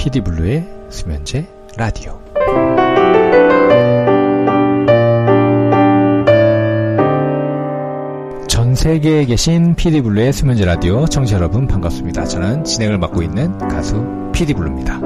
[0.00, 1.46] PD블루의 수면제
[1.76, 2.18] 라디오.
[8.48, 12.24] 전 세계에 계신 PD블루의 수면제 라디오 청취자 여러분 반갑습니다.
[12.24, 14.02] 저는 진행을 맡고 있는 가수
[14.32, 15.00] PD블루입니다.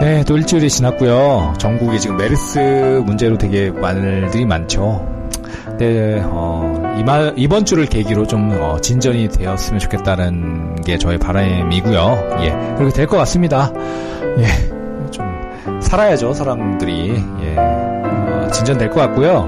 [0.00, 1.54] 네, 또 일주일이 지났고요.
[1.58, 5.04] 전국이 지금 메르스 문제로 되게 말들이 많죠.
[5.76, 12.38] 네, 어, 이마, 이번 주를 계기로 좀 어, 진전이 되었으면 좋겠다는 게 저의 바람이고요.
[12.40, 13.70] 예, 그렇게 될 것 같습니다.
[14.38, 15.26] 예, 좀
[15.80, 17.22] 살아야죠, 사람들이.
[17.42, 19.46] 예, 어, 진전될 것 같고요.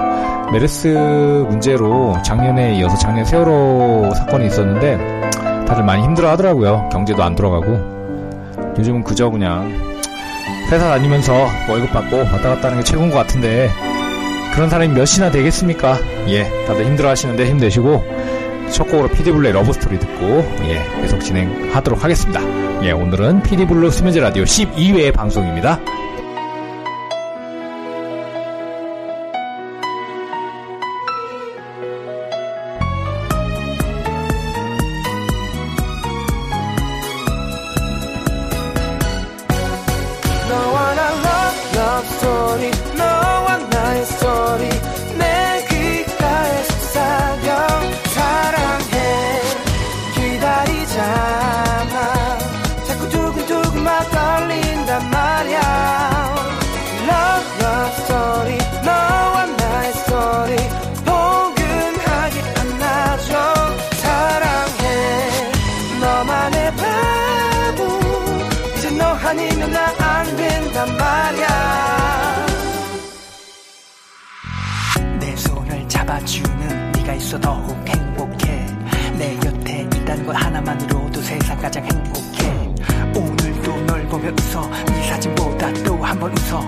[0.52, 0.88] 메르스
[1.48, 4.96] 문제로 작년에 이어서 작년 세월호 사건이 있었는데
[5.66, 6.88] 다들 많이 힘들어 하더라고요.
[6.92, 7.96] 경제도 안 돌아가고.
[8.78, 9.72] 요즘은 그저 그냥
[10.70, 11.32] 회사 다니면서
[11.68, 13.70] 월급 받고 왔다 갔다 하는 게 최고인 것 같은데
[14.56, 15.98] 그런 사람이 몇이나 되겠습니까?
[16.28, 18.02] 예, 다들 힘들어 하시는데 힘내시고
[18.72, 22.40] 첫 곡으로 피디블루의 러브스토리 듣고 예, 계속 진행하도록 하겠습니다.
[22.82, 25.78] 예, 오늘은 피디블루 수면제 라디오 12회 방송입니다.
[81.66, 82.72] 가장 행복해.
[83.18, 84.70] 오늘도 널 보며 웃어.
[84.86, 86.60] 네 사진보다 또 한 번 웃어.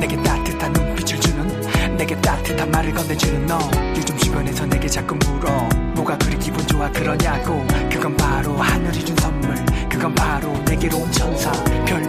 [0.00, 3.58] 내게 따뜻한 눈빛을 주는 내게 따뜻한 말을 건네주는 너.
[3.94, 5.50] 요즘 주변에서 내게 자꾸 물어.
[5.94, 7.62] 뭐가 그리 기분 좋아 그러냐고.
[7.92, 9.54] 그건 바로 하늘이 준 선물.
[9.90, 11.52] 그건 바로 내게로 온 천사.
[11.84, 12.02] 별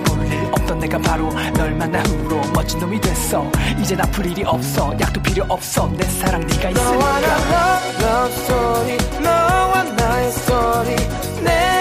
[0.53, 3.43] 없던 내가 바로 널 만난 후로 멋진 놈이 됐어.
[3.77, 4.95] 이젠 아플 일이 없어.
[5.01, 5.91] 약도 필요 없어.
[5.97, 6.91] 내 사랑 네가 있으니까.
[6.93, 8.97] 너와 나 love, love story.
[9.22, 10.95] 너와 나의 story.
[11.43, 11.76] 내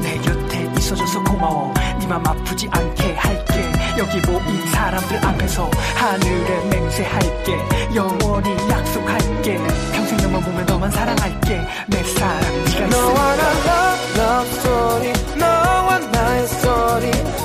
[0.00, 1.72] 내 곁에 있어줘서 고마워.
[2.00, 3.72] 네맘 아프지 않게 할게.
[3.98, 7.58] 여기 모인 사람들 앞에서 하늘에 맹세할게.
[7.94, 9.58] 영원히 약속할게.
[9.92, 11.60] 평생 너만 보면 너만 사랑할게.
[11.88, 15.12] 내 사랑 네가 있으니까 너와 나 love love story.
[15.38, 17.41] 너와 나의 story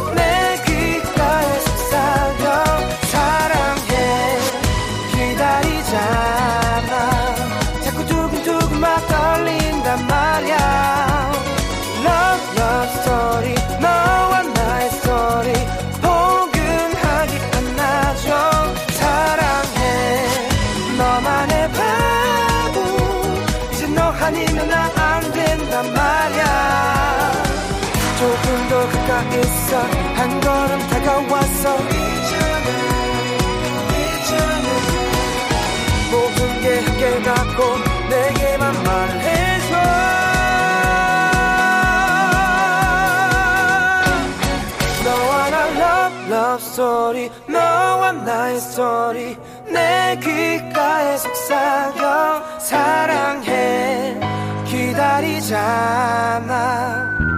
[48.57, 49.37] 나의 story.
[49.71, 54.19] 내 귓가에 속삭여 사랑해.
[54.65, 55.57] 기다리잖아.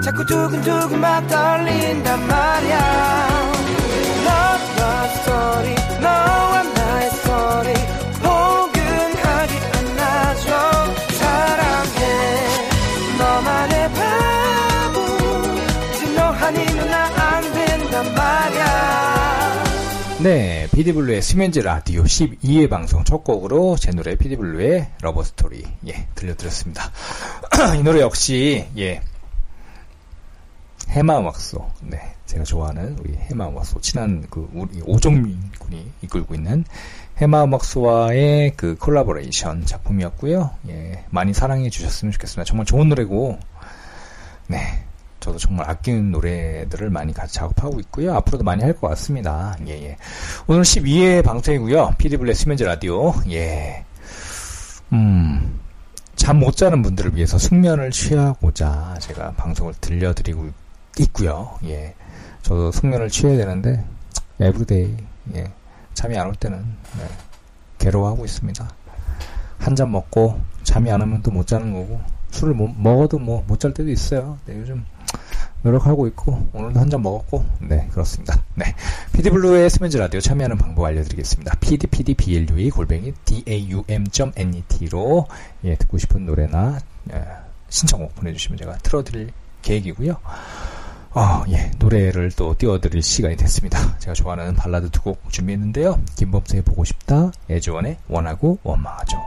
[0.04, 3.27] 자꾸 두근두근 막 떨린단 말야.
[4.25, 5.75] Love love story.
[6.01, 7.99] 너와 나의 포근
[20.21, 26.92] 네, 피디블루의 수면제 라디오 12회 방송 첫 곡으로 제 노래 피디블루의 러브스토리 예 들려드렸습니다.
[27.80, 29.01] 이 노래 역시 예
[30.89, 36.65] 해마 음악소 네 제가 좋아하는 우리 해마 음악소 친한 그 우리 오종민 군이 이끌고 있는
[37.19, 40.51] 해마 음악소와의 그 콜라보레이션 작품이었고요.
[40.68, 42.44] 예 많이 사랑해 주셨으면 좋겠습니다.
[42.44, 43.39] 정말 좋은 노래고
[44.48, 44.83] 네
[45.19, 48.16] 저도 정말 아끼는 노래들을 많이 같이 작업하고 있고요.
[48.16, 49.56] 앞으로도 많이 할 것 같습니다.
[49.68, 49.98] 예, 예.
[50.48, 51.95] 오늘 12회 방송이고요.
[51.97, 53.13] 피디블루 수면제 라디오.
[53.30, 53.83] 예.
[54.94, 55.60] 음.
[56.16, 60.50] 잠 못 자는 분들을 위해서 숙면을 취하고자 제가 방송을 들려드리고
[61.00, 61.57] 있고요.
[61.65, 61.95] 예.
[62.42, 63.83] 저도 숙면을 취해야 되는데
[64.39, 64.97] everyday
[65.36, 65.51] 예.
[65.94, 66.57] 잠이 안 올 때는
[66.98, 67.06] 네.
[67.77, 68.69] 괴로워하고 있습니다.
[69.60, 72.00] 한 잔 먹고 잠이 안 오면 또 못 자는 거고
[72.31, 74.38] 술을 못, 먹어도 뭐 못 잘 때도 있어요.
[74.45, 74.86] 네, 요즘
[75.61, 78.41] 노력하고 있고 오늘도 한 잔 먹었고 네 그렇습니다.
[78.56, 78.73] 네
[79.13, 81.56] 피디블루의 수면제 라디오 참여하는 방법 알려드리겠습니다.
[81.59, 85.27] pdpdblue 골뱅이 daum.net로
[85.65, 86.79] 예 듣고 싶은 노래나
[87.13, 87.23] 예,
[87.69, 90.15] 신청곡 보내주시면 제가 틀어드릴 계획이고요.
[91.12, 93.97] 어, 예, 노래를 또 띄워드릴 시간이 됐습니다.
[93.97, 96.00] 제가 좋아하는 발라드 두 곡 준비했는데요.
[96.17, 99.17] 김범수의 보고 싶다, 애즈원의 원하고 원망하죠.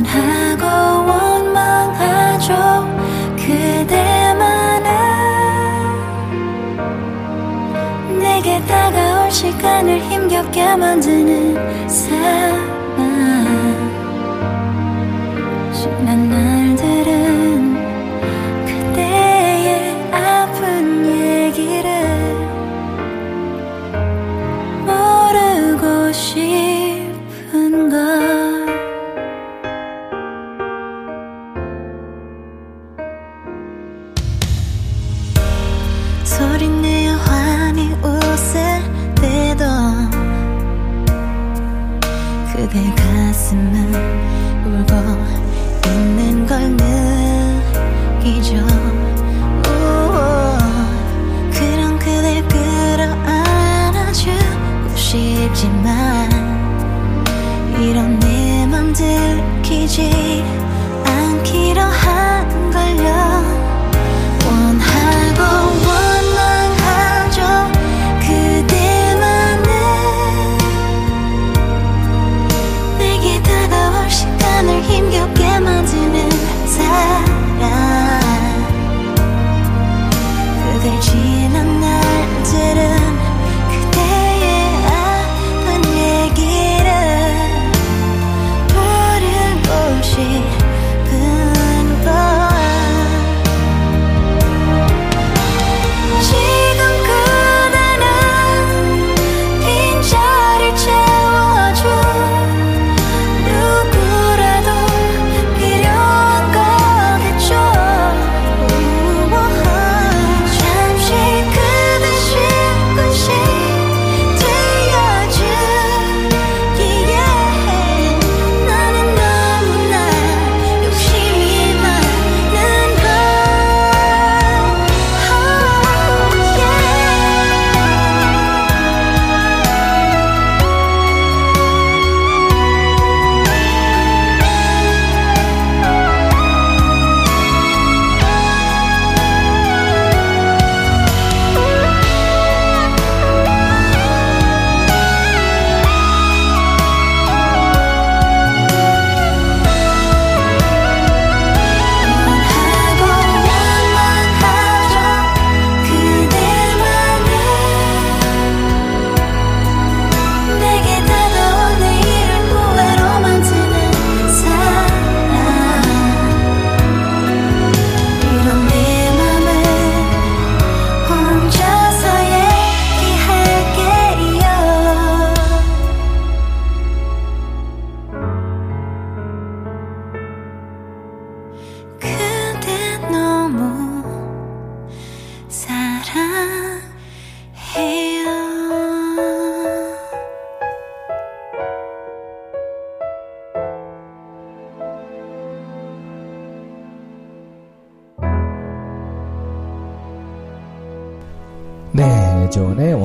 [0.00, 0.64] 원하고
[1.10, 2.54] 원망하죠.
[3.36, 4.88] 그대만은
[8.18, 12.59] 내게 다가올 시간을 힘겹게 만드는 사랑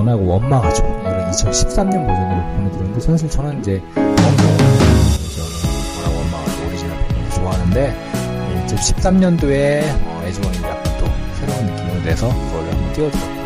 [0.05, 0.83] 원하고 원망하죠.
[0.83, 4.43] 이런 2013년 버전으로 보내드렸는데, 사실 저는 이제, 원고,
[5.97, 6.67] 원하고 원망하죠.
[6.67, 7.95] 오리지널 버전을 좋아하는데,
[8.67, 11.07] 2013년도에, 어, 애즈원이 약간 또
[11.39, 13.45] 새로운 느낌을 내서, 그걸 한번 띄워드렸고요.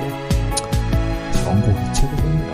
[1.47, 2.53] 원곡이 최고입니다.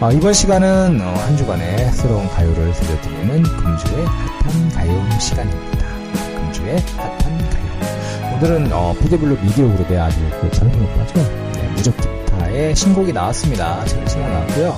[0.00, 5.86] 아, 이번 시간은, 어, 한 주간의 새로운 가요를 들려드리는 금주의 핫한 가요 시간입니다.
[6.40, 8.36] 금주의 핫한 가요.
[8.36, 11.20] 오늘은, 어, 피디블루 미디어 그룹의 아주 그 젊은 오빠죠.
[11.52, 12.15] 네, 무적 기
[12.56, 13.84] 타의 신곡이 나왔습니다.
[13.84, 14.76] 지금 신곡 나왔고요.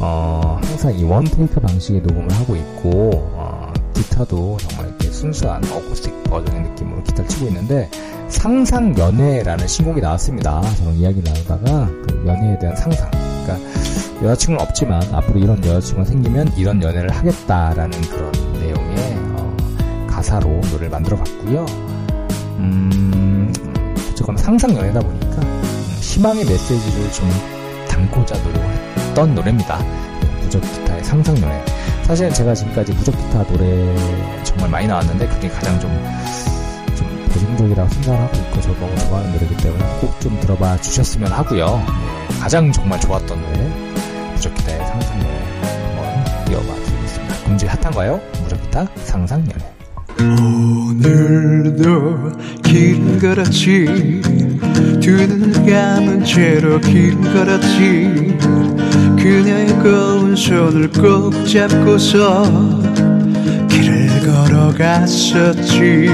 [0.00, 6.70] 어, 항상 이 원테이크 방식의 녹음을 하고 있고, 어, 기타도 정말 이렇게 순수한 어쿠스틱 버전의
[6.70, 7.90] 느낌으로 기타를 치고 있는데,
[8.28, 10.62] 상상 연애라는 신곡이 나왔습니다.
[10.78, 13.10] 저랑 이야기를 나누다가 그 연애에 대한 상상.
[13.10, 13.58] 그러니까
[14.22, 19.56] 여자친구는 없지만 앞으로 이런 여자친구가 생기면 이런 연애를 하겠다라는 그런 내용의 어,
[20.08, 21.66] 가사로 노래를 만들어 봤고요.
[22.58, 23.52] 음,
[24.10, 25.13] 어쨌거나 상상 연애다 보니까 음,
[26.14, 27.28] 희망의 메시지를 좀
[27.88, 29.78] 담고자 노력했던 노래입니다.
[30.42, 31.60] 무적 기타의 상상 연애.
[32.04, 35.90] 사실은 제가 지금까지 무적 기타 노래 정말 많이 나왔는데 그게 가장 좀
[37.44, 41.82] 명곡이라고 생각하고 있고 저도 너무 좋아하는 노래이기 때문에 꼭 좀 들어봐 주셨으면 하고요.
[41.84, 43.58] 네, 가장 정말 좋았던 노래
[44.34, 45.42] 무적기타의 상상연애
[45.96, 47.34] 한번 이어봐 드리겠습니다.
[47.44, 48.20] 금지 핫한가요?
[48.42, 49.64] 무적기타 상상연애
[50.20, 51.82] 오늘도
[52.62, 54.22] 길 걸었지
[55.04, 58.38] 두 눈을 감은 채로 길 걸었지.
[59.18, 62.80] 그녀의 고운 손을 꼭 잡고서
[63.68, 66.08] 길을 걸어갔었지.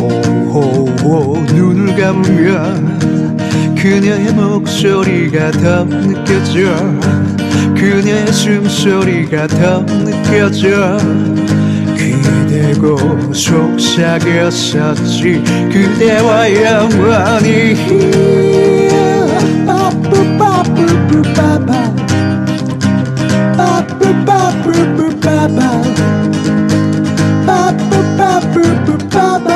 [0.00, 6.76] 오호호 눈을 감으면 그녀의 목소리가 더 느껴져.
[7.74, 10.96] 그녀의 숨소리가 더 느껴져
[12.68, 15.42] 귀대고 속삭였었지.
[15.72, 17.74] 그대와 영원히
[19.66, 21.72] 빠뿌빠뿌뿌빠빠.
[23.56, 25.58] 빠뿌빠뿌뿌빠빠.
[27.46, 29.48] 빠뿌빠뿌뿌빠빠.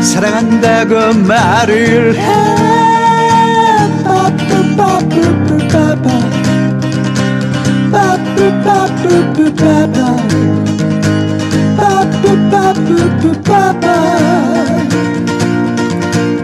[0.00, 2.22] 사랑한다고 말을 해.
[4.04, 6.06] 빠뿌빠뿌뿌빠빠.
[7.92, 10.71] 빠뿌빠뿌뿌빠빠
[12.72, 13.86] 빠뿌빠뿌뿌빠빠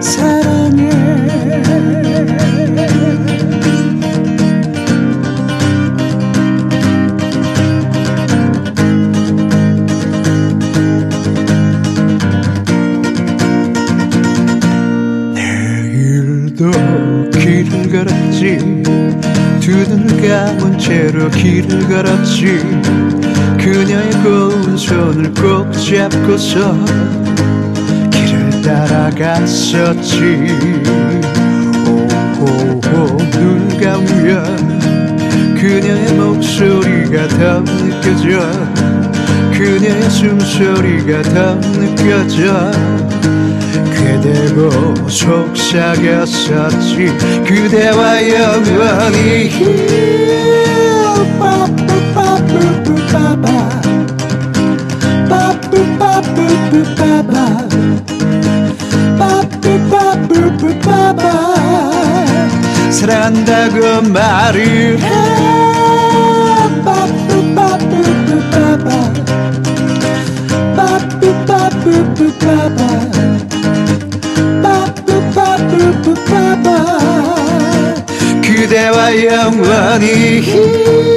[0.00, 0.90] 사랑해.
[15.34, 16.70] 내일도
[17.30, 18.58] 길을 걸었지.
[19.60, 22.58] 두 눈을 감은 채로 길을 걸었지
[23.70, 26.74] 그녀의 고운 손을 꼭 잡고서
[28.10, 30.14] 길을 따라갔었지.
[32.40, 34.78] 오호호 눈 감으면
[35.60, 38.40] 그녀의 목소리가 더 느껴져.
[39.52, 42.72] 그녀의 숨소리가 더 느껴져.
[43.92, 46.94] 그대고 속삭였었지.
[47.46, 49.50] 그대와 영원히.
[53.42, 53.67] 빠
[62.90, 65.08] 사랑한다고 말을 해.
[78.42, 81.07] 그대와 영원히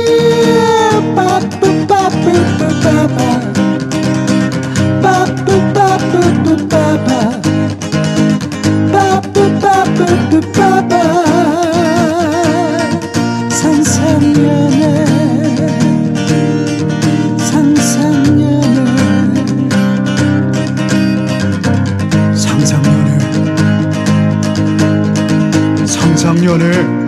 [26.22, 27.01] 상상연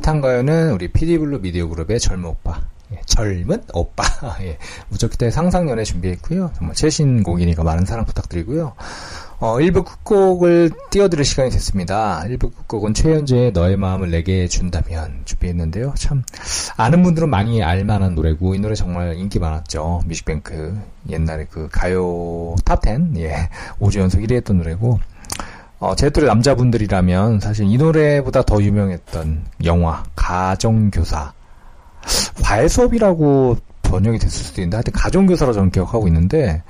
[0.00, 2.60] 네, 금주의 핫한 가요는 우리 피디블루 미디어 그룹의 젊은 오빠.
[2.92, 4.04] 예, 젊은 오빠.
[4.42, 4.58] 예,
[4.88, 6.52] 무적기타의 상상연애 준비했고요.
[6.56, 8.74] 정말 최신 곡이니까 많은 사랑 부탁드리고요.
[9.38, 12.22] 어, 1부 끝곡을 띄워드릴 시간이 됐습니다.
[12.26, 15.94] 1부 끝곡은 최연제의 너의 마음을 내게 준다면 준비했는데요.
[15.96, 16.22] 참,
[16.76, 20.02] 아는 분들은 많이 알만한 노래고, 이 노래 정말 인기 많았죠.
[20.06, 20.78] 뮤직뱅크.
[21.08, 25.00] 옛날에 그 가요 탑10, 예, 5주 연속 1위 했던 노래고,
[25.80, 31.32] 어, 제 또래 남자분들이라면 사실 이 노래보다 더 유명했던 영화 가정교사.
[32.42, 36.62] 과외 수업이라고 번역이 됐을 수도 있는데 하여튼 가정교사로 저는 기억하고 있는데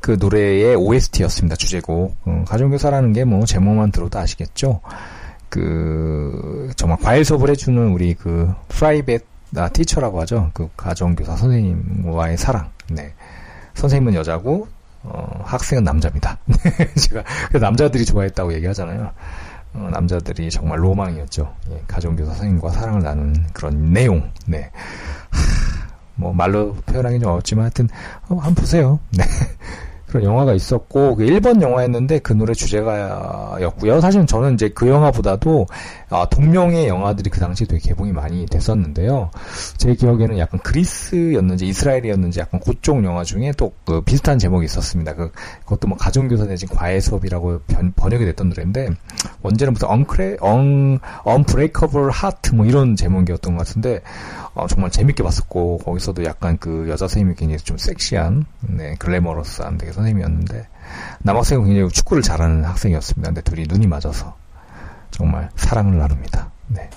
[0.00, 2.14] 그 노래의 OST였습니다 주제곡.
[2.26, 4.80] 어, 가정교사라는 게 뭐 제목만 들어도 아시겠죠?
[5.48, 9.24] 그 정말 과외 수업을 해주는 우리 그 프라이빗
[9.56, 10.50] 아, 티처라고 하죠?
[10.52, 12.70] 그 가정교사 선생님과의 사랑.
[12.90, 13.14] 네.
[13.74, 14.68] 선생님은 여자고
[15.02, 16.38] 어, 학생은 남자입니다.
[17.00, 19.12] 제가 그 남자들이 좋아했다고 얘기하잖아요.
[19.74, 21.54] 어, 남자들이 정말 로망이었죠.
[21.70, 24.30] 예, 가정교사 선생님과 사랑을 나누는 그런 내용.
[24.46, 24.70] 네.
[25.30, 25.40] 하,
[26.14, 27.88] 뭐 말로 표현하기 좀 어렵지만 하여튼
[28.28, 28.98] 어, 한번 보세요.
[29.10, 29.24] 네.
[30.08, 34.00] 그런 영화가 있었고 그 일본 영화였는데 그 노래 주제가였고요.
[34.00, 35.66] 사실은 저는 이제 그 영화보다도
[36.10, 39.30] 아, 동명의 영화들이 그 당시에 되게 개봉이 많이 됐었는데요.
[39.76, 45.14] 제 기억에는 약간 그리스였는지 이스라엘이었는지 약간 그쪽 영화 중에 또 그 비슷한 제목이 있었습니다.
[45.14, 48.90] 그 그것도 뭐 가정교사 내진 과외 수업이라고 변, 번역이 됐던 노래인데
[49.42, 54.02] 원제는 무슨 언크레 언 언브레이커블 하트 뭐 이런 제목이었던 것 같은데
[54.54, 59.92] 어, 정말 재밌게 봤었고 거기서도 약간 그 여자 선생님이 굉장히 좀 섹시한 네 글래머러스한 되게
[59.98, 60.68] 선생님이었는데
[61.20, 63.28] 남학생은 굉장히 축구를 잘하는 학생이었습니다.
[63.28, 64.36] 근데 둘이 눈이 맞아서
[65.10, 66.50] 정말 사랑을 나눕니다.
[66.68, 66.88] 네.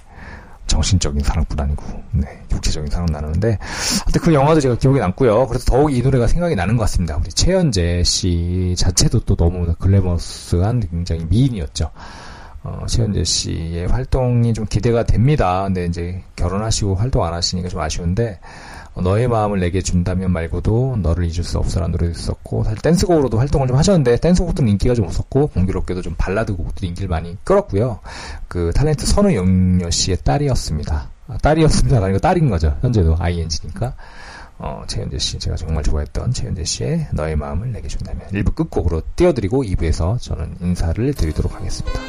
[0.68, 3.58] 정신적인 사랑뿐 아니고, 네, 육체적인 사랑 나누는데,
[4.06, 5.48] 하여튼 그 영화도 제가 기억에 남고요.
[5.48, 7.18] 그래서 더욱 이 노래가 생각이 나는 것 같습니다.
[7.18, 11.92] 우리 최연재 씨 자체도 또 너무 글래머스한 굉장히 미인이었죠.
[12.64, 15.64] 어, 최현재 씨의 활동이 좀 기대가 됩니다.
[15.64, 18.48] 근데 이제 결혼하시고 활동 안 하시니까 좀 아쉬운데, 어,
[18.96, 23.78] 너의 마음을 내게 준다면 말고도 너를 잊을 수 없어라는 노래도 있었고 사실 댄스곡으로도 활동을 좀
[23.78, 28.00] 하셨는데 댄스곡들은 인기가 좀 없었고 공교롭게도 좀 발라드 곡들이 인기를 많이 끌었고요.
[28.48, 31.10] 그 탤런트 선우영녀 씨의 딸이었습니다.
[31.28, 32.04] 아, 딸이었습니다.
[32.04, 32.78] 아니고 딸인 거죠.
[32.82, 33.94] 현재도 ING니까.
[34.64, 39.64] 어, 최현재 씨, 제가 정말 좋아했던 최현재 씨의 너의 마음을 내게 준다면 1부 끝곡으로 띄워드리고
[39.64, 42.00] 2부에서 저는 인사를 드리도록 하겠습니다.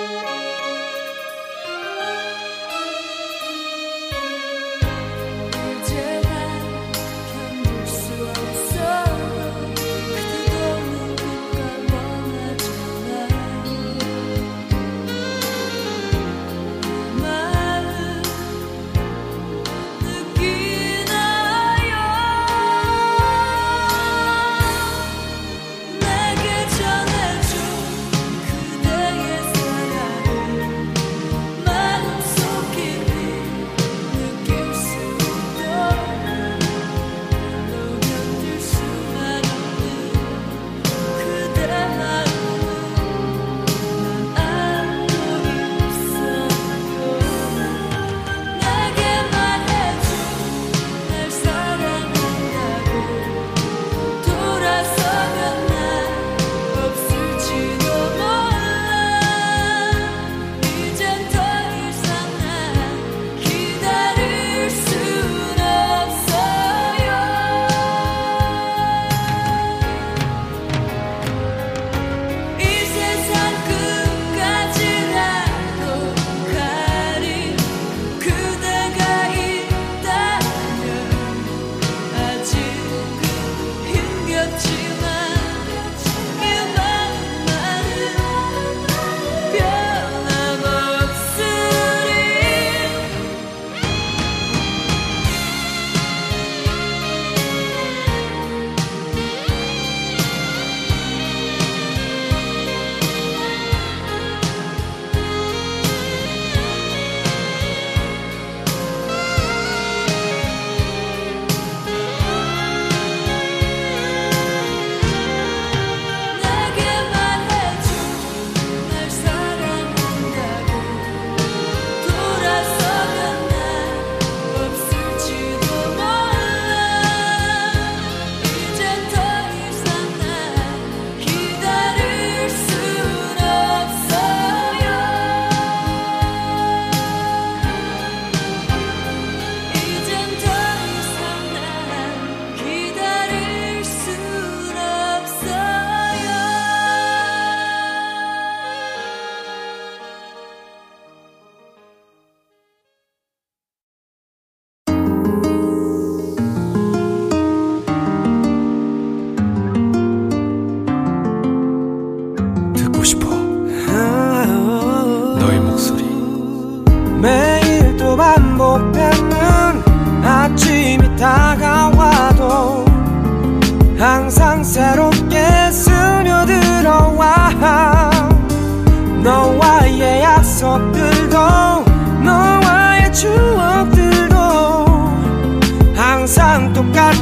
[0.00, 0.39] Música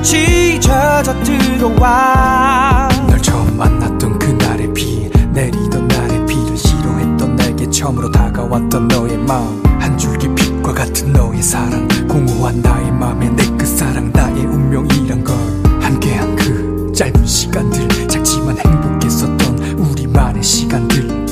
[0.09, 2.88] 똑같이 젖어 들어와.
[3.07, 9.62] 널 처음 만났던 그날의 비 내리던 날의 비를 싫어했던 내게 처음으로 다가왔던 너의 마음.
[9.79, 15.37] 한 줄기 빛과 같은 너의 사랑 공허한 나의 맘에 내 끝사랑 나의 운명이란 걸.
[15.83, 21.27] 함께한 그 짧은 시간들 작지만 행복했었던 우리만의 시간들.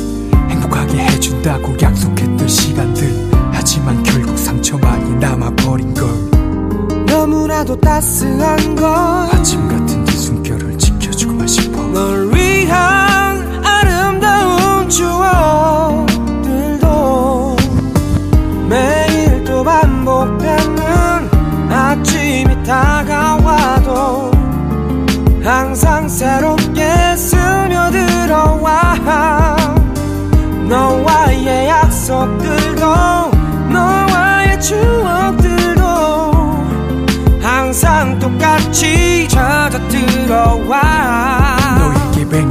[0.50, 3.30] 행복하게 해준다고 약속했던 시간들.
[3.52, 6.05] 하지만 결국 상처만이 남아버린 걸
[7.56, 8.86] 너무나도 따스한 걸.
[9.32, 9.85] 아침 같은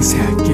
[0.06, 0.54] 맹세할게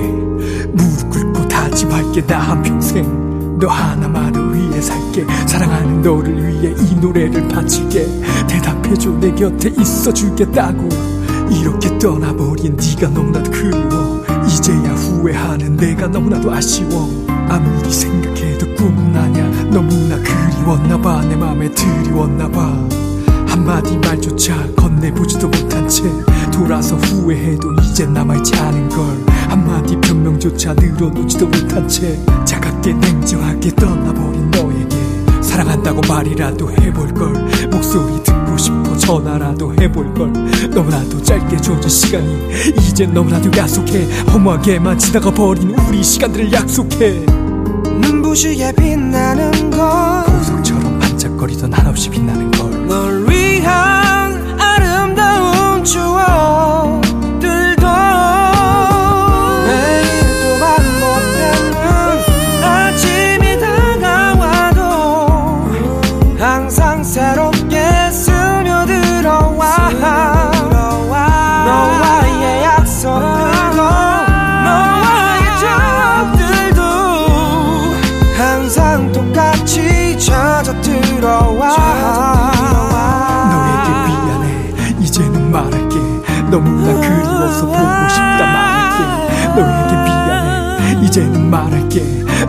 [0.71, 2.25] 무릎 꿇고 다짐할게.
[2.25, 5.25] 나 한평생 너 하나만을 위해 살게.
[5.45, 8.07] 사랑하는 너를 위해 이 노래를 바칠게.
[8.47, 9.11] 대답해줘.
[9.19, 10.87] 내 곁에 있어주겠다고.
[11.51, 14.23] 이렇게 떠나버린 네가 너무나도 그리워.
[14.47, 17.25] 이제야 후회하는 내가 너무나도 아쉬워.
[17.49, 21.25] 아무리 생각해도 꿈은 아냐 너무나 그리웠나봐.
[21.25, 23.01] 내 맘에 드리웠나봐.
[23.47, 26.03] 한마디 말조차 건네보지도 못한 채
[26.53, 34.95] 돌아서 후회해도 이제 남아있지 않은 걸 한마디 변명조차 늘어놓지도 못한 채 차갑게 냉정하게 떠나버린 너에게.
[35.41, 37.67] 사랑한다고 말이라도 해볼걸.
[37.69, 40.31] 목소리 듣고 싶어 전화라도 해볼걸.
[40.69, 44.05] 너무나도 짧게 주어진 시간이 이제 너무나도 야속해.
[44.31, 47.25] 허무하게만 지나가 버린 우리 시간들을 약속해.
[47.99, 50.23] 눈부시게 빛나는 걸.
[50.27, 52.71] 보석처럼 반짝거리던 한없이 빛나는 걸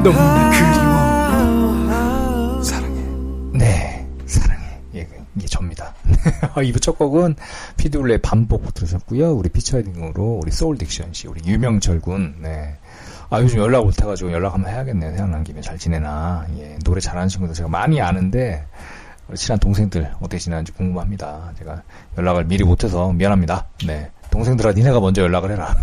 [0.03, 3.01] 너무나 그리워 사랑해
[3.53, 4.67] 네, 사랑해.
[4.97, 5.95] 예, 이게 접니다.
[6.57, 7.37] 2부 첫 곡은
[7.77, 9.33] 피드블의 반복 들으셨고요.
[9.33, 12.35] 우리 피처링으로 우리 소울 딕션 씨, 우리 유명철 군.
[12.41, 12.77] 네.
[13.31, 15.11] 아, 요즘 연락 못해가지고 연락 한번 해야겠네요.
[15.11, 16.47] 생각난 김에 잘 지내나.
[16.59, 18.67] 예, 노래 잘하는 친구들 제가 많이 아는데,
[19.35, 21.53] 친한 동생들 어떻게 지내는지 궁금합니다.
[21.59, 21.83] 제가
[22.19, 23.67] 연락을 미리 못해서 미안합니다.
[23.87, 24.11] 네.
[24.31, 25.77] 동생들아, 니네가 먼저 연락을 해라.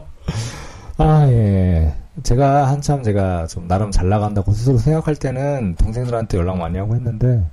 [0.98, 1.94] 아, 예.
[2.22, 7.44] 제가 한참 제가 좀 나름 잘 나간다고 스스로 생각할 때는 동생들한테 연락 많이 하고 했는데,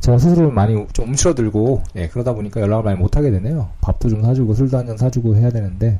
[0.00, 3.68] 제가 스스로 많이 좀 움츠러들고, 예, 그러다 보니까 연락을 많이 못 하게 되네요.
[3.80, 5.98] 밥도 좀 사주고, 술도 한 잔 사주고 해야 되는데,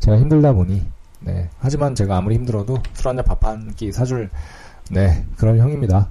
[0.00, 0.84] 제가 힘들다 보니,
[1.20, 1.48] 네.
[1.58, 4.30] 하지만 제가 아무리 힘들어도 술 한 잔 밥 한 끼 사줄,
[4.90, 6.08] 네, 그런 형입니다.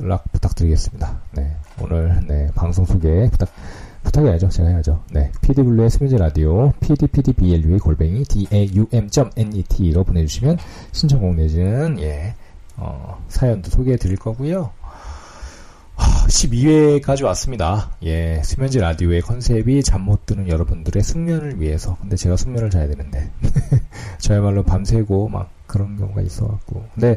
[0.00, 1.20] 연락 부탁드리겠습니다.
[1.32, 1.56] 네.
[1.80, 3.48] 오늘, 네, 방송 소개 부탁,
[4.04, 4.48] 부탁해야죠.
[4.48, 5.02] 제가 해야죠.
[5.10, 5.32] 네.
[5.42, 10.58] PD블루의 스뮤즈 라디오, pdpdblu 골뱅이 daum.net로 보내주시면
[10.92, 12.34] 신청곡 내지는, 예,
[12.76, 14.70] 어, 사연도 소개해 드릴 거고요.
[15.96, 17.92] 12회까지 왔습니다.
[18.02, 21.96] 예, 수면제 라디오의 컨셉이 잠 못 드는 여러분들의 숙면을 위해서.
[22.00, 23.30] 근데 제가 숙면을 자야 되는데.
[24.18, 26.84] 저야말로 밤새고 막 그런 경우가 있어갖고.
[26.94, 27.16] 근데,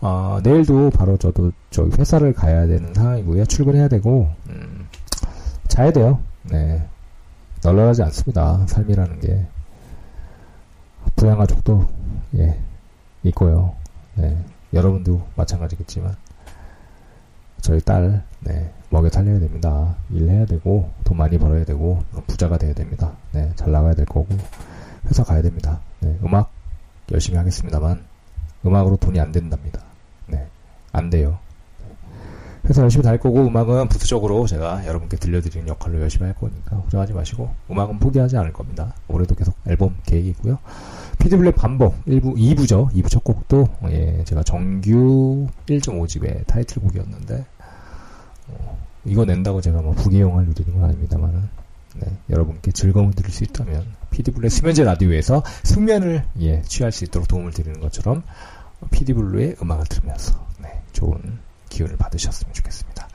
[0.00, 3.44] 어, 내일도 바로 저도 저기 회사를 가야 되는 상황이고요.
[3.46, 4.86] 출근해야 되고, 음,
[5.68, 6.18] 자야 돼요.
[6.50, 6.86] 네.
[7.62, 8.66] 널널하지 않습니다.
[8.66, 9.46] 삶이라는 게.
[11.16, 11.86] 부양가족도,
[12.36, 12.58] 예,
[13.24, 13.74] 있고요.
[14.14, 14.36] 네.
[14.72, 16.14] 여러분도 마찬가지겠지만.
[17.60, 19.96] 저희 딸, 네, 먹여 살려야 됩니다.
[20.10, 23.12] 일해야 되고, 돈 많이 벌어야 되고, 부자가 돼야 됩니다.
[23.32, 24.28] 네, 잘 나가야 될 거고,
[25.06, 25.80] 회사 가야 됩니다.
[26.00, 26.50] 네, 음악
[27.10, 28.04] 열심히 하겠습니다만,
[28.64, 29.82] 음악으로 돈이 안 된답니다.
[30.26, 30.46] 네,
[30.92, 31.38] 안 돼요.
[32.68, 37.48] 회사 열심히 다닐 거고, 음악은 부수적으로 제가 여러분께 들려드리는 역할로 열심히 할 거니까, 걱정하지 마시고,
[37.70, 38.94] 음악은 포기하지 않을 겁니다.
[39.08, 40.58] 올해도 계속 앨범 계획이고요.
[41.18, 42.90] 피드블랙 반복 1부, 2부죠.
[42.92, 47.46] 2부 첫 곡도, 예, 제가 정규 1.5집의 타이틀곡이었는데,
[48.48, 51.48] 어, 이거 낸다고 제가 뭐 부귀영화를 누리는 건 아닙니다만은,
[51.96, 57.52] 네, 여러분께 즐거움을 드릴 수 있다면, 피디블루의 수면제 라디오에서 숙면을, 예, 취할 수 있도록 도움을
[57.52, 58.24] 드리는 것처럼,
[58.90, 63.08] 피디블루의 음악을 들으면서, 네, 좋은 기운을 받으셨으면 좋겠습니다.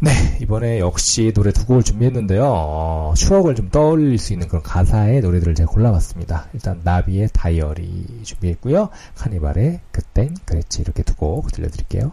[0.00, 2.42] 네, 이번에 역시 노래 두 곡을 준비했는데요.
[2.44, 6.48] 어, 추억을 좀 떠올릴 수 있는 그런 가사의 노래들을 제가 골라봤습니다.
[6.54, 8.88] 일단 나비의 다이어리 준비했고요.
[9.14, 12.12] 카니발의 그땐 그랬지 이렇게 두 곡 들려드릴게요.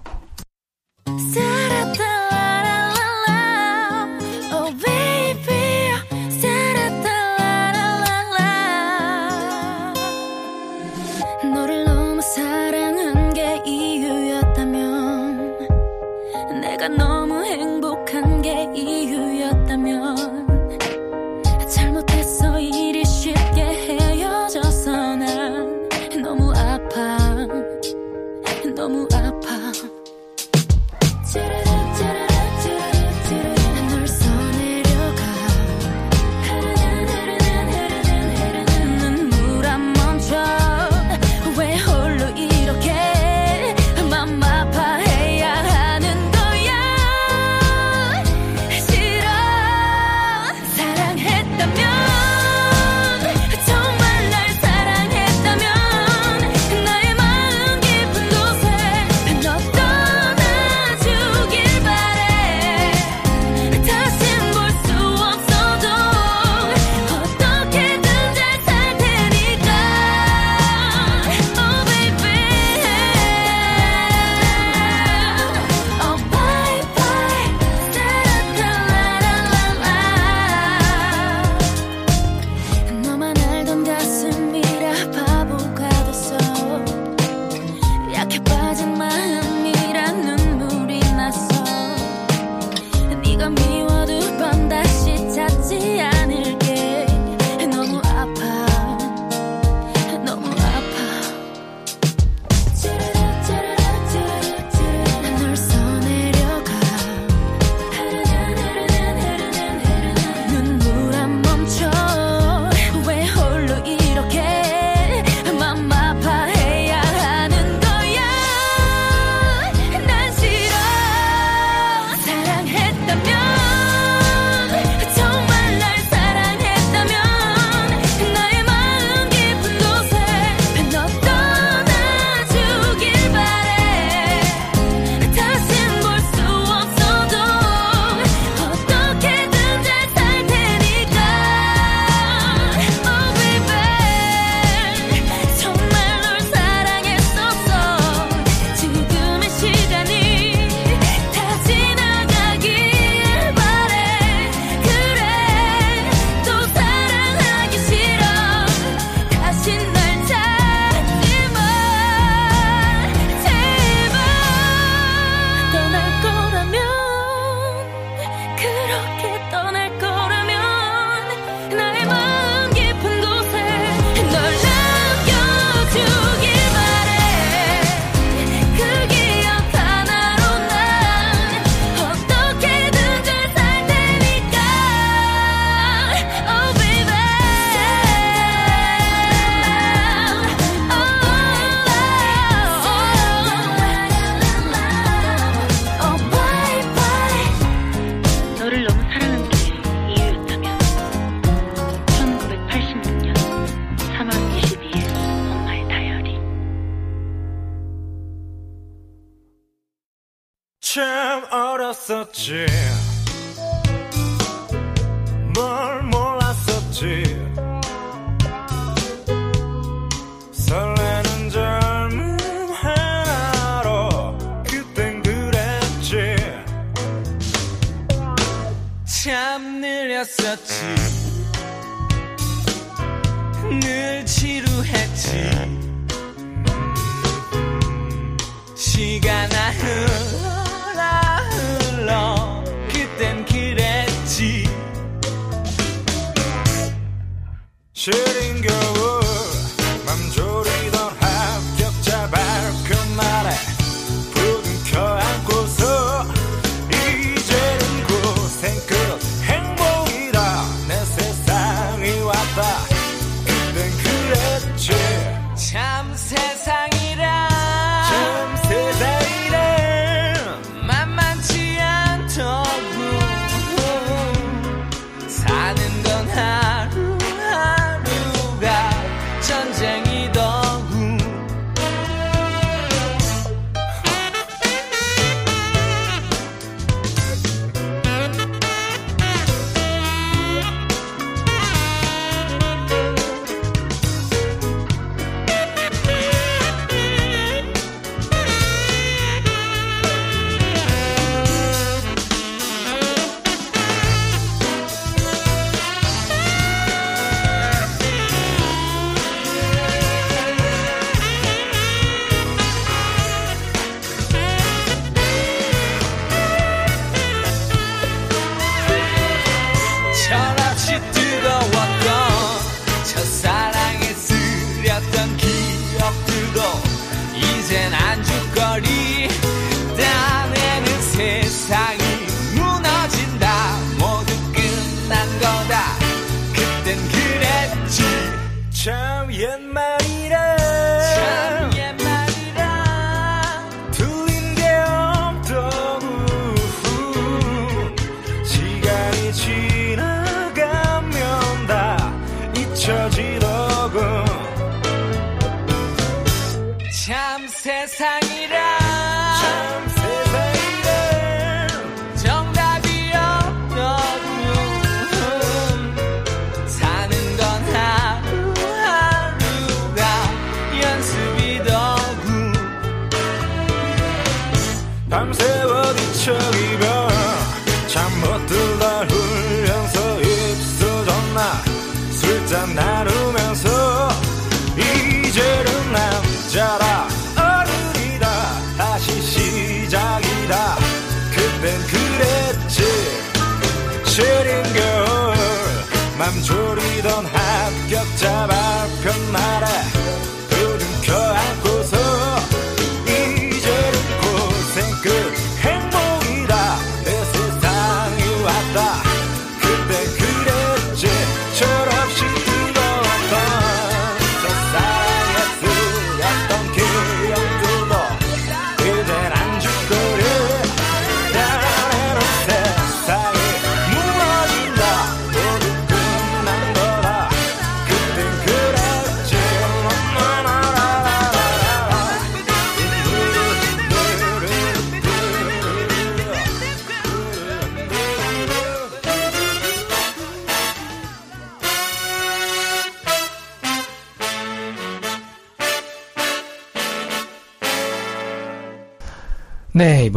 [327.71, 328.28] and I'm.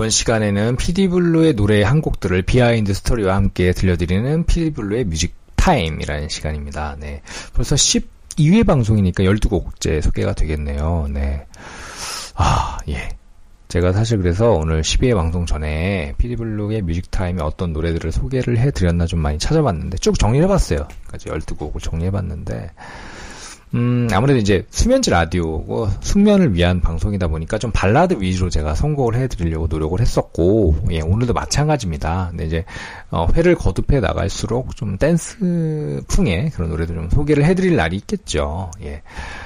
[0.03, 6.97] 이번 시간에는 피디블루의 노래 한 곡들을 비하인드 스토리와 함께 들려드리는 피디블루의 music time이라는 시간입니다.
[6.99, 7.23] 네.
[7.55, 11.07] 벌써 12회 방송이니까 12곡째 소개가 되겠네요.
[11.09, 11.47] 네.
[12.35, 13.11] 아, 예.
[13.69, 19.21] 제가 사실 그래서 오늘 12회 방송 전에 피디블루의 music time에 어떤 노래들을 소개를 해드렸나 좀
[19.21, 20.89] 많이 찾아봤는데 쭉 정리를 해봤어요.
[21.07, 22.71] 까지 12곡을 정리해봤는데
[23.75, 29.67] 음, 아무래도 이제 수면제 라디오고 숙면을 위한 방송이다 보니까 좀 발라드 위주로 제가 선곡을 해드리려고
[29.67, 32.29] 노력을 했었고, 예, 오늘도 마찬가지입니다.
[32.31, 32.65] 근데 이제,
[33.11, 38.71] 어, 회를 거듭해 나갈수록 좀 댄스 풍의 그런 노래도 좀 소개를 해드릴 날이 있겠죠.
[38.83, 39.01] 예.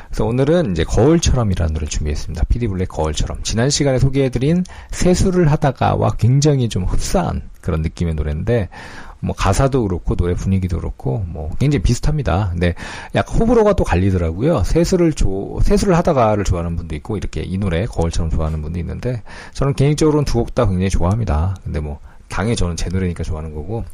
[0.08, 2.44] 그래서 오늘은 이제 거울처럼이라는 노래를 준비했습니다.
[2.48, 3.44] 피디블랙 거울처럼.
[3.44, 8.70] 지난 시간에 소개해드린 세수를 하다가와 굉장히 좀 흡사한 그런 느낌의 노래인데,
[9.26, 12.50] 뭐 가사도 그렇고 노래 분위기도 그렇고 뭐 굉장히 비슷합니다.
[12.52, 12.74] 근데
[13.14, 14.62] 약간 호불호가 또 갈리더라고요.
[14.64, 19.22] 세수를 조 세수를 하다가를 좋아하는 분도 있고 이렇게 이 노래 거울처럼 좋아하는 분도 있는데
[19.52, 21.56] 저는 개인적으로는 두 곡 다 굉장히 좋아합니다.
[21.64, 21.98] 근데 뭐
[22.28, 23.84] 당연히 저는 제 노래니까 좋아하는 거고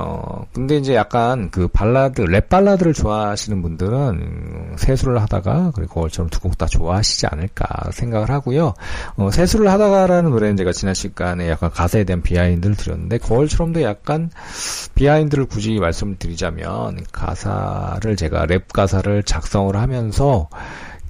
[0.00, 6.30] 어, 근데 이제 약간 그 발라드, 랩 발라드를 좋아하시는 분들은 음, 세수를 하다가 그리고 거울처럼
[6.30, 8.74] 두 곡 다 좋아하시지 않을까 생각을 하고요.
[9.16, 14.30] 어, 세수를 하다가라는 노래는 제가 지난 시간에 약간 가사에 대한 비하인드를 드렸는데 거울처럼도 약간
[14.94, 20.48] 비하인드를 굳이 말씀을 드리자면 가사를 제가 랩 가사를 작성을 하면서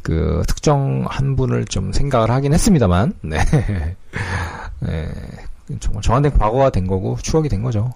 [0.02, 3.38] 그 특정 한 분을 좀 생각을 하긴 했습니다만, 네.
[4.80, 5.08] 네.
[5.80, 7.92] 정말 저한테 과거가 된 거고 추억이 된 거죠.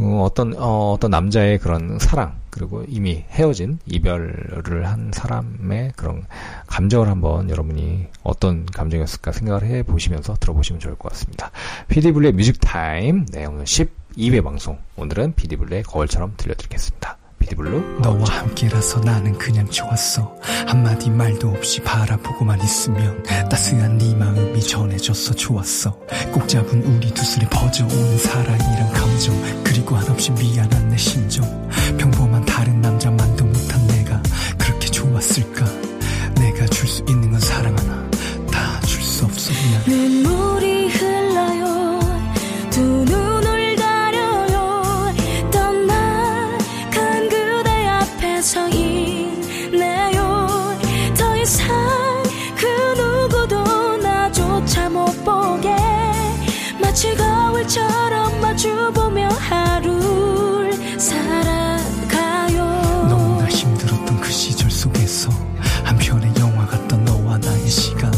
[0.00, 6.24] 어, 어떤 어, 어떤 남자의 그런 사랑 그리고 이미 헤어진 이별을 한 사람의 그런
[6.66, 11.50] 감정을 한번 여러분이 어떤 감정이었을까 생각을 해 보시면서 들어보시면 좋을 것 같습니다.
[11.88, 17.19] 피디블루의 music time 네 오늘 12회 방송 오늘은 피디블루의 거울처럼 들려드리겠습니다.
[17.40, 20.36] 피디블루 너와 함께라서 나는 그냥 좋았어.
[20.66, 25.90] 한마디 말도 없이 바라보고만 있으면 따스한 네 마음이 전해져서 좋았어.
[26.32, 31.44] 꼭 잡은 우리 두 술에 퍼져오는 사랑이란 감정 그리고 한없이 미안한 내 심정.
[31.98, 34.22] 평범한 다른 남자만도 못한 내가
[34.58, 35.64] 그렇게 좋았을까?
[36.36, 38.10] 내가 줄 수 있는 건 사랑 하나
[38.50, 39.50] 다 줄 수 없어.
[39.52, 40.19] 미안
[57.60, 62.64] 거울처럼 마주보며 하루를 살아가요.
[63.08, 65.30] 너무나 힘들었던 그 시절 속에서
[65.84, 68.10] 한편의 영화 같던 너와 나의 시간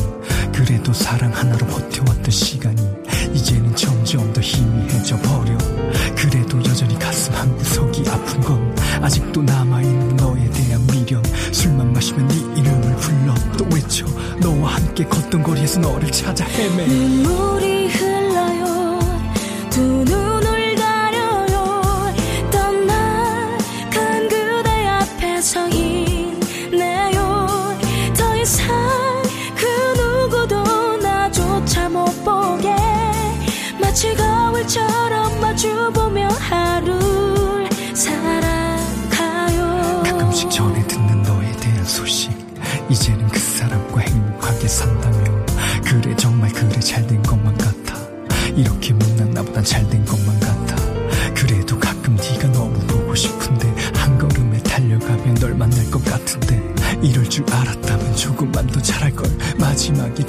[0.52, 2.82] 그래도 사랑 하나로 버텨왔던 시간이
[3.34, 5.58] 이제는 점점 더 희미해져 버려.
[6.16, 11.22] 그래도 여전히 가슴 한구석이 아픈 건 아직도 남아있는 너에 대한 미련.
[11.50, 13.34] 술만 마시면 네 이름을 불러.
[13.56, 14.06] 또 외쳐
[14.40, 16.86] 너와 함께 걷던 거리에서 너를 찾아 헤매.
[16.86, 17.71] 눈물이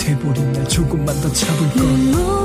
[0.03, 2.42] 돼버린 날 조금만 더 잡을걸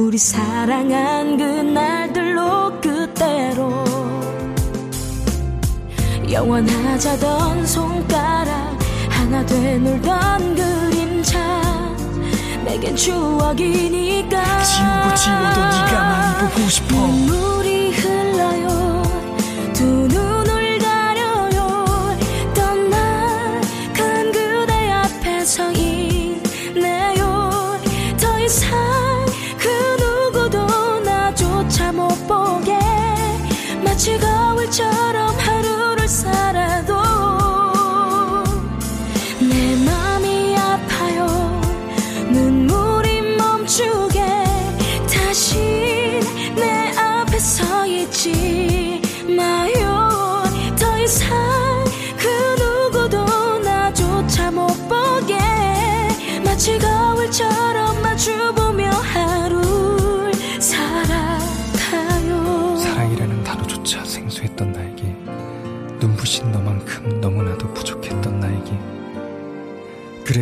[0.00, 3.84] 우리 사랑한 그날들로 그대로
[6.30, 8.78] 영원하자던 손가락
[9.10, 11.38] 하나 돼 놀던 그림자.
[12.64, 14.62] 내겐 추억이니까.
[14.62, 16.96] 지우고 지워도 네가 많이 보고 싶어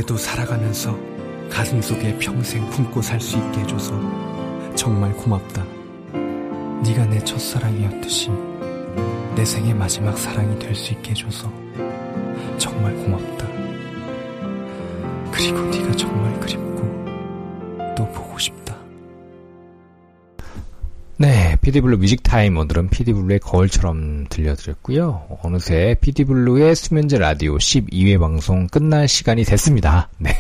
[0.09, 0.99] 그래도 살아가면서
[1.51, 3.93] 가슴 속에 평생 품고 살 수 있게 해줘서
[4.75, 5.63] 정말 고맙다.
[6.83, 8.31] 네가 내 첫사랑이었듯이
[9.37, 11.53] 내 생의 마지막 사랑이 될 수 있게 해줘서
[12.57, 13.47] 정말 고맙다.
[15.31, 17.05] 그리고 네가 정말 그립고
[17.95, 18.75] 또 보고 싶다.
[21.19, 25.39] 네, 피디블루 music time 오늘은 피디블루의 거울처럼 들려드렸고요.
[25.43, 30.09] 어느새 피디블루의 수면제 라디오 12회 방송 끝날 시간이 됐습니다.
[30.17, 30.31] 네,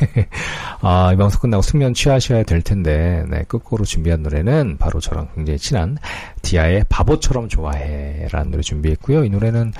[0.80, 5.58] 아, 이 방송 끝나고 숙면 취하셔야 될 텐데, 네, 끝곡으로 준비한 노래는 바로 저랑 굉장히
[5.58, 5.98] 친한
[6.40, 9.26] 디아의 바보처럼 좋아해 라는 노래 준비했고요.
[9.26, 9.74] 이 노래는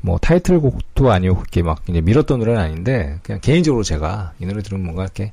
[0.00, 4.86] 뭐 타이틀곡도 아니고 그렇게 막 이제 밀었던 노래는 아닌데, 그냥 개인적으로 제가 이 노래 들으면
[4.86, 5.30] 뭔가 이렇게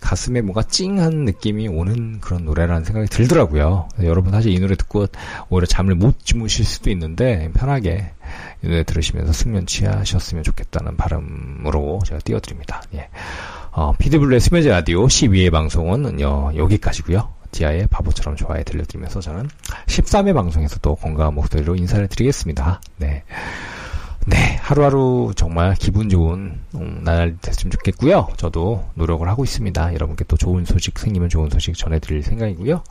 [0.00, 3.88] 가슴에 뭔가 찡한 느낌이 오는 그런 노래라는 생각이 들더라고요.
[4.04, 5.01] 여러분 사실 이 노래 듣고
[5.48, 8.12] 오히려 잠을 못 주무실 수도 있는데 편하게
[8.62, 12.82] 이 노래 들으시면서 숙면 취하셨으면 좋겠다는 바람으로 제가 띄워드립니다.
[12.94, 13.08] 예.
[13.72, 19.48] 어, 피드블루의 수면제 라디오 12회 방송은 요, 여기까지고요 디아의 바보처럼 좋아해 들려드리면서 저는
[19.86, 22.80] 13회 방송에서도 건강한 목소리로 인사를 드리겠습니다.
[22.96, 23.22] 네.
[24.26, 28.28] 네, 하루하루 정말 기분 좋은 음, 날 됐으면 좋겠고요.
[28.36, 29.94] 저도 노력을 하고 있습니다.
[29.94, 32.82] 여러분께 또 좋은 소식 생기면 좋은 소식 전해드릴 생각이고요.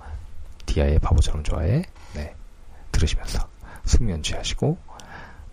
[0.66, 1.84] 디아의 바보처럼 좋아해 네,
[2.92, 3.48] 들으시면서
[3.86, 4.78] 숙면 취하시고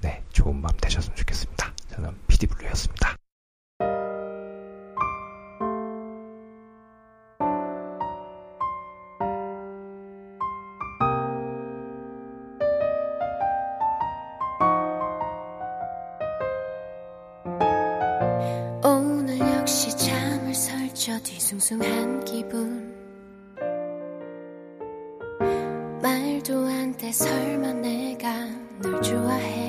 [0.00, 1.72] 네, 좋은 밤 되셨으면 좋겠습니다.
[1.88, 3.16] 저는 PD블루였습니다.
[18.84, 22.24] 오늘 역시 잠을 설쳐 뒤숭숭한
[27.08, 28.28] 돼 설마 내가
[28.82, 29.67] 널 좋아해